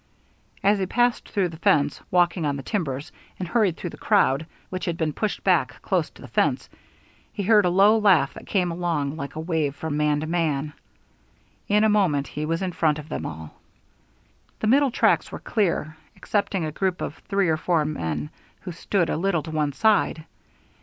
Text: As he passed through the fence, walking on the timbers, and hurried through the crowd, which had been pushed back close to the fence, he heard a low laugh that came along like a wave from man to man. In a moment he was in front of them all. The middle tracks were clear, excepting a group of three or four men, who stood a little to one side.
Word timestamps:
As 0.63 0.79
he 0.79 0.87
passed 0.87 1.29
through 1.29 1.49
the 1.49 1.57
fence, 1.59 2.01
walking 2.09 2.43
on 2.43 2.55
the 2.55 2.63
timbers, 2.63 3.11
and 3.37 3.47
hurried 3.47 3.77
through 3.77 3.91
the 3.91 3.97
crowd, 3.99 4.47
which 4.71 4.85
had 4.85 4.97
been 4.97 5.13
pushed 5.13 5.43
back 5.43 5.79
close 5.83 6.09
to 6.09 6.23
the 6.23 6.27
fence, 6.27 6.69
he 7.31 7.43
heard 7.43 7.65
a 7.65 7.69
low 7.69 7.99
laugh 7.99 8.33
that 8.33 8.47
came 8.47 8.71
along 8.71 9.15
like 9.15 9.35
a 9.35 9.39
wave 9.39 9.75
from 9.75 9.97
man 9.97 10.19
to 10.21 10.25
man. 10.25 10.73
In 11.67 11.83
a 11.83 11.87
moment 11.87 12.25
he 12.29 12.47
was 12.47 12.63
in 12.63 12.71
front 12.71 12.97
of 12.97 13.09
them 13.09 13.27
all. 13.27 13.61
The 14.59 14.65
middle 14.65 14.89
tracks 14.89 15.31
were 15.31 15.37
clear, 15.37 15.97
excepting 16.15 16.65
a 16.65 16.71
group 16.71 16.99
of 17.01 17.13
three 17.29 17.49
or 17.49 17.57
four 17.57 17.85
men, 17.85 18.31
who 18.61 18.71
stood 18.71 19.07
a 19.11 19.17
little 19.17 19.43
to 19.43 19.51
one 19.51 19.71
side. 19.71 20.25